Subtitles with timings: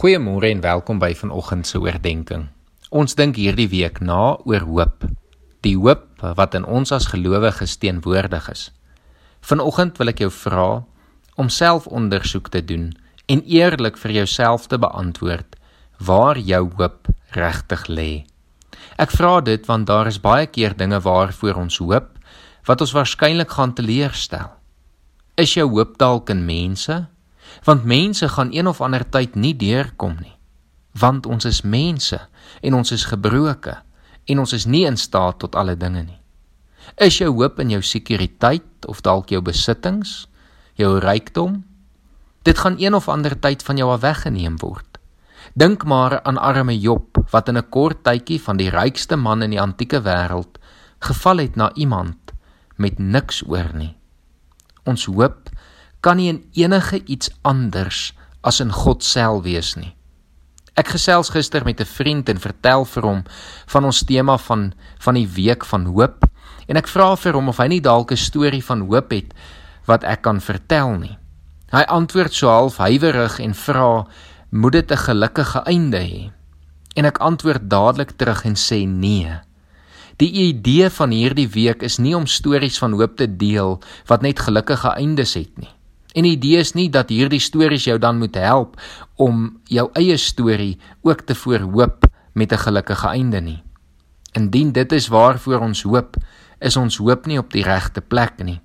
[0.00, 2.46] Goeiemôre en welkom by vanoggend se oordeenking.
[2.88, 5.04] Ons dink hierdie week na oor hoop.
[5.60, 8.62] Die hoop wat in ons as gelowiges teenwoordig is.
[9.44, 10.64] Vanoggend wil ek jou vra
[11.36, 12.88] om selfondersoek te doen
[13.28, 15.60] en eerlik vir jouself te beantwoord
[16.08, 18.10] waar jou hoop regtig lê.
[18.96, 22.16] Ek vra dit want daar is baie keer dinge waarvoor ons hoop
[22.72, 24.48] wat ons waarskynlik gaan teleurstel.
[25.36, 27.02] Is jou hoop dalk in mense?
[27.64, 30.36] Want mense gaan een of ander tyd nie deurkom nie.
[30.92, 32.18] Want ons is mense
[32.62, 33.76] en ons is gebroke
[34.24, 36.20] en ons is nie in staat tot alle dinge nie.
[36.96, 40.28] Is jou hoop in jou sekuriteit of dalk jou besittings
[40.74, 41.62] jou rykdom?
[42.42, 44.86] Dit gaan een of ander tyd van jou af weggeneem word.
[45.54, 49.50] Dink maar aan arme Job wat in 'n kort tydjie van die rykste man in
[49.50, 50.58] die antieke wêreld
[50.98, 52.32] geval het na iemand
[52.76, 53.96] met niks oor nie.
[54.84, 55.49] Ons hoop
[56.00, 59.94] kan nie in enige iets anders as in God self wees nie.
[60.80, 63.24] Ek gesels gister met 'n vriend en vertel vir hom
[63.66, 66.24] van ons tema van van die week van hoop
[66.68, 69.34] en ek vra vir hom of hy nie dalk 'n storie van hoop het
[69.86, 71.18] wat ek kan vertel nie.
[71.70, 74.06] Hy antwoord so half huiwerig en vra:
[74.50, 76.30] "Moet dit 'n gelukkige einde hê?"
[76.96, 79.40] En ek antwoord dadelik terug en sê: "Nee."
[80.16, 84.38] Die idee van hierdie week is nie om stories van hoop te deel wat net
[84.38, 85.70] gelukkige eindes het nie.
[86.12, 88.80] En die idee is nie dat hierdie stories jou dan moet help
[89.16, 93.62] om jou eie storie ook te voorhoop met 'n gelukkige einde nie.
[94.32, 96.16] Indien dit is waarvoor ons hoop,
[96.58, 98.60] is ons hoop nie op die regte plek nie.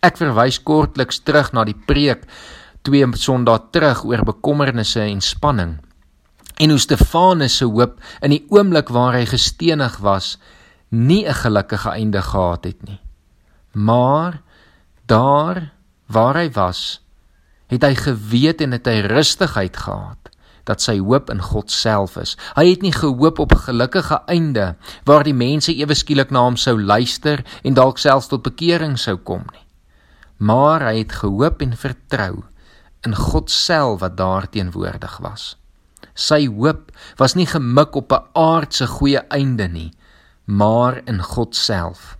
[0.00, 2.24] Ek verwys kortliks terug na die preek
[2.82, 5.78] twee Sondae terug oor bekommernisse en spanning.
[6.58, 10.38] En hoe Stefanus se hoop in die oomblik waar hy gestenig was,
[10.90, 13.00] nie 'n gelukkige einde gehad het nie.
[13.72, 14.42] Maar
[15.06, 15.72] daar
[16.06, 17.00] waar hy was,
[17.72, 20.22] het hy geweet en het hy rustigheid gehad
[20.68, 22.36] dat sy hoop in God self is.
[22.54, 26.56] Hy het nie gehoop op 'n gelukkige einde waar die mense ewe skielik na hom
[26.56, 29.66] sou luister en dalk selfs tot bekering sou kom nie.
[30.38, 32.44] Maar hy het gehoop en vertrou
[33.02, 35.56] in God self wat daar teenwoordig was.
[36.14, 39.92] Sy hoop was nie gemik op 'n aardse goeie einde nie,
[40.44, 42.16] maar in God self.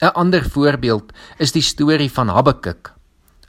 [0.00, 2.97] 'n Ander voorbeeld is die storie van Habakuk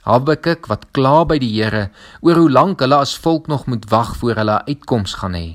[0.08, 1.90] Habakuk wat kla by die Here
[2.24, 5.48] oor hoe lank hulle as volk nog moet wag voor hulle uitkoms gaan hê.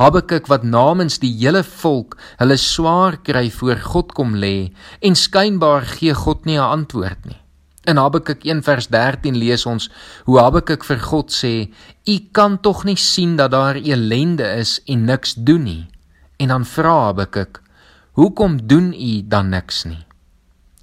[0.00, 5.86] Habakuk wat namens die hele volk hulle swaar kry voor God kom lê en skynbaar
[5.96, 7.40] gee God nie 'n antwoord nie.
[7.86, 9.90] In Habakuk 1:13 lees ons
[10.24, 11.70] hoe Habakuk vir God sê:
[12.06, 15.86] "U kan tog nie sien dat daar elende is en niks doen nie."
[16.38, 17.62] En dan vra Habakuk:
[18.12, 20.05] "Hoekom doen u dan niks nie?"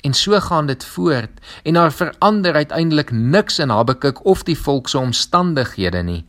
[0.04, 4.90] En so gaan dit voort en daar verander uiteindelik niks in Habakuk of die volk
[4.90, 6.26] se omstandighede nie.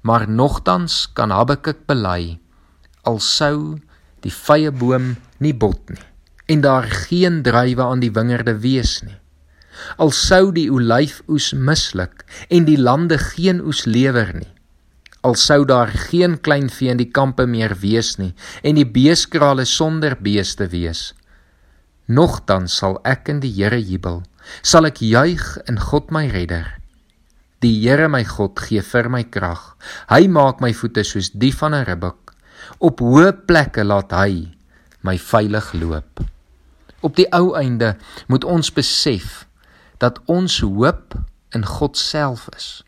[0.00, 2.38] Maar nogtans kan Habakuk bely
[3.06, 3.78] al sou
[4.24, 6.02] die vrye boom nie bot nie
[6.46, 9.16] en daar geen druiwe aan die wingerde wees nie.
[9.98, 14.52] Al sou die olyfoes misluk en die lande geen oes lewer nie.
[15.26, 18.30] Al sou daar geen kleinvee in die kampe meer wees nie
[18.62, 21.25] en die beeskrale sonder beeste wees nie
[22.06, 24.20] Nogtans sal ek in die Here jubel,
[24.62, 26.76] sal ek juig in God my redder.
[27.64, 29.74] Die Here my God gee vir my krag.
[30.06, 32.36] Hy maak my voete soos die van 'n ribbok.
[32.78, 34.54] Op hoë plekke laat hy
[35.02, 36.22] my veilig loop.
[37.02, 37.96] Op die ou einde
[38.28, 39.46] moet ons besef
[39.98, 41.18] dat ons hoop
[41.50, 42.84] in God self is.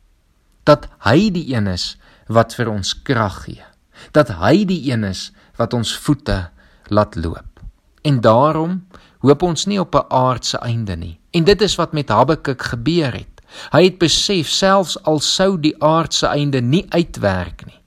[0.62, 1.96] Dat hy die een is
[2.28, 3.64] wat vir ons krag gee.
[4.12, 6.50] Dat hy die een is wat ons voete
[6.86, 7.60] laat loop.
[8.02, 8.86] En daarom
[9.18, 11.20] hoop ons nie op 'n aardse einde nie.
[11.30, 13.38] En dit is wat met Habakuk gebeur het.
[13.70, 17.80] Hy het besef selfs al sou die aardse einde nie uitwerk nie,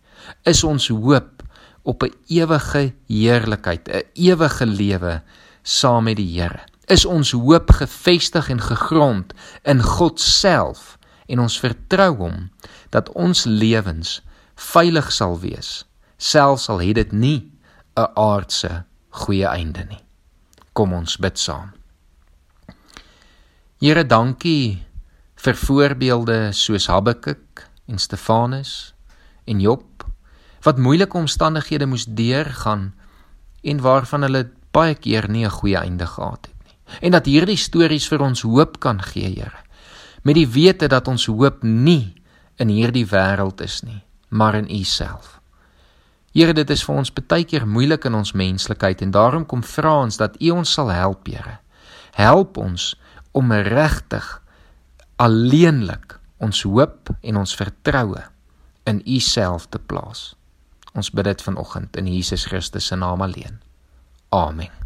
[0.44, 1.44] is ons hoop
[1.84, 5.22] op 'n ewige heerlikheid, 'n ewige lewe
[5.64, 6.59] saam met die Here.
[6.86, 12.50] Is ons hoop gefestig en gegrond in God self en ons vertrou hom
[12.90, 14.22] dat ons lewens
[14.56, 15.86] veilig sal wees,
[16.18, 17.51] selfs al het dit nie
[17.95, 20.04] 'n aardse goeie einde nie.
[20.73, 21.73] Kom ons bid saam.
[23.81, 24.83] Here, dankie
[25.41, 28.94] vir voorbeelde soos Habakuk en Stefanus
[29.50, 30.06] en Job
[30.62, 32.91] wat moeilike omstandighede moes deurgaan
[33.65, 36.75] en waarvan hulle baie keer nie 'n goeie einde gehad het nie.
[37.01, 39.59] En dat hierdie stories vir ons hoop kan gee, Here.
[40.24, 42.15] Met die wete dat ons hoop nie
[42.56, 45.40] in hierdie wêreld is nie, maar in U self.
[46.31, 49.98] Here, dit is vir ons baie keer moeilik in ons menslikheid en daarom kom vra
[50.06, 51.60] ons dat U ons sal help, Here.
[52.16, 52.94] Help ons
[53.36, 54.28] om regtig
[55.19, 58.24] alleenlik ons hoop en ons vertroue
[58.88, 60.31] in U self te plaas.
[60.95, 63.60] Ons bid dit vanoggend in Jesus Christus se naam alleen.
[64.31, 64.81] Amen.